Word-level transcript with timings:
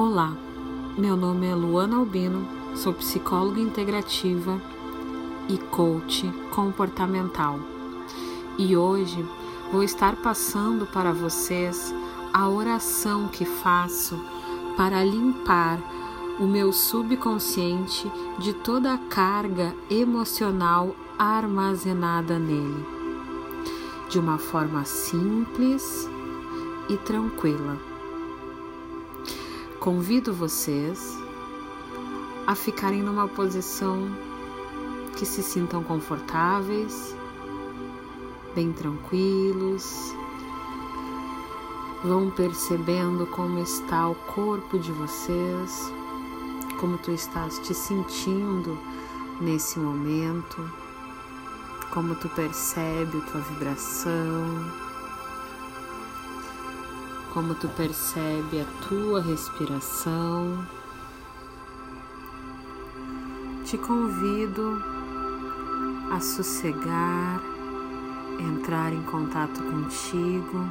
Olá, 0.00 0.32
meu 0.96 1.16
nome 1.16 1.48
é 1.48 1.54
Luana 1.56 1.96
Albino, 1.96 2.46
sou 2.76 2.94
psicóloga 2.94 3.60
integrativa 3.60 4.62
e 5.48 5.58
coach 5.58 6.32
comportamental. 6.52 7.58
E 8.56 8.76
hoje 8.76 9.26
vou 9.72 9.82
estar 9.82 10.14
passando 10.14 10.86
para 10.86 11.12
vocês 11.12 11.92
a 12.32 12.48
oração 12.48 13.26
que 13.26 13.44
faço 13.44 14.16
para 14.76 15.02
limpar 15.02 15.80
o 16.38 16.44
meu 16.44 16.72
subconsciente 16.72 18.08
de 18.38 18.52
toda 18.52 18.92
a 18.92 18.98
carga 18.98 19.74
emocional 19.90 20.94
armazenada 21.18 22.38
nele, 22.38 22.86
de 24.08 24.20
uma 24.20 24.38
forma 24.38 24.84
simples 24.84 26.08
e 26.88 26.96
tranquila. 26.98 27.87
Convido 29.80 30.34
vocês 30.34 31.16
a 32.48 32.54
ficarem 32.56 33.00
numa 33.00 33.28
posição 33.28 34.10
que 35.16 35.24
se 35.24 35.40
sintam 35.40 35.84
confortáveis, 35.84 37.14
bem 38.56 38.72
tranquilos. 38.72 40.12
Vão 42.02 42.28
percebendo 42.28 43.24
como 43.28 43.60
está 43.60 44.08
o 44.08 44.16
corpo 44.16 44.80
de 44.80 44.90
vocês, 44.90 45.92
como 46.80 46.98
tu 46.98 47.12
estás 47.12 47.60
te 47.60 47.72
sentindo 47.72 48.76
nesse 49.40 49.78
momento, 49.78 50.68
como 51.94 52.16
tu 52.16 52.28
percebe 52.30 53.18
a 53.18 53.30
tua 53.30 53.40
vibração 53.42 54.87
como 57.38 57.54
tu 57.54 57.68
percebe 57.68 58.60
a 58.60 58.64
tua 58.88 59.20
respiração. 59.20 60.66
Te 63.64 63.78
convido 63.78 64.82
a 66.10 66.18
sossegar, 66.18 67.40
entrar 68.40 68.92
em 68.92 69.04
contato 69.04 69.62
contigo 69.62 70.68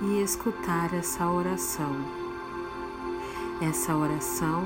e 0.00 0.22
escutar 0.22 0.94
essa 0.94 1.28
oração. 1.28 1.94
Essa 3.60 3.94
oração 3.94 4.64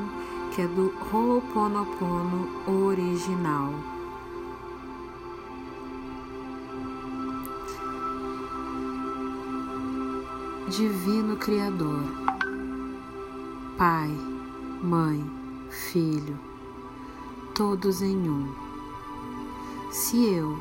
que 0.54 0.62
é 0.62 0.68
do 0.68 0.94
Ho'oponopono 1.12 2.48
original. 2.86 3.97
Divino 10.68 11.34
Criador, 11.38 12.04
Pai, 13.78 14.10
Mãe, 14.82 15.24
Filho, 15.70 16.38
todos 17.54 18.02
em 18.02 18.28
um. 18.28 18.52
Se 19.90 20.26
eu, 20.26 20.58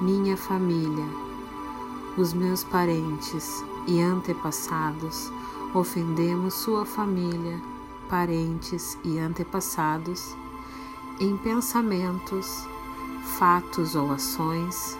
minha 0.00 0.36
família, 0.36 1.06
os 2.18 2.32
meus 2.32 2.64
parentes 2.64 3.64
e 3.86 4.00
antepassados 4.00 5.30
ofendemos 5.72 6.52
sua 6.54 6.84
família, 6.84 7.62
parentes 8.10 8.98
e 9.04 9.16
antepassados 9.16 10.34
em 11.20 11.36
pensamentos, 11.36 12.66
fatos 13.38 13.94
ou 13.94 14.10
ações, 14.10 14.98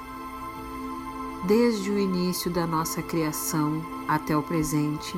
Desde 1.46 1.92
o 1.92 1.96
início 1.96 2.50
da 2.50 2.66
nossa 2.66 3.00
criação 3.00 3.80
até 4.08 4.36
o 4.36 4.42
presente, 4.42 5.16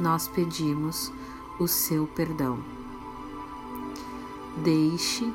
nós 0.00 0.26
pedimos 0.26 1.12
o 1.60 1.68
seu 1.68 2.08
perdão. 2.08 2.58
Deixe 4.64 5.32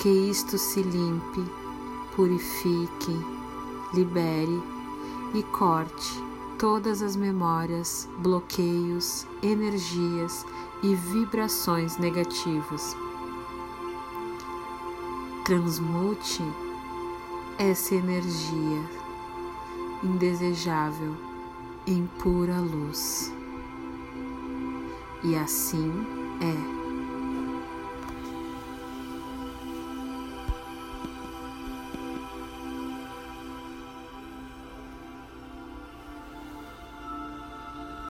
que 0.00 0.08
isto 0.08 0.58
se 0.58 0.82
limpe, 0.82 1.44
purifique, 2.16 3.16
libere 3.94 4.60
e 5.32 5.44
corte 5.44 6.20
todas 6.58 7.00
as 7.00 7.14
memórias, 7.14 8.08
bloqueios, 8.18 9.28
energias 9.40 10.44
e 10.82 10.96
vibrações 10.96 11.96
negativas. 11.98 12.96
Transmute 15.44 16.42
essa 17.58 17.96
energia 17.96 18.82
indesejável 20.04 21.16
em 21.86 22.06
pura 22.20 22.60
luz. 22.60 23.32
E 25.24 25.34
assim 25.34 25.92
é. 26.40 26.87